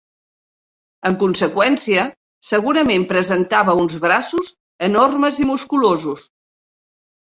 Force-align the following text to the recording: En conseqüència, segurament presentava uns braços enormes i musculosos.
En 1.09 1.17
conseqüència, 1.23 2.07
segurament 2.53 3.07
presentava 3.13 3.79
uns 3.85 4.01
braços 4.09 4.53
enormes 4.93 5.47
i 5.47 5.51
musculosos. 5.55 6.31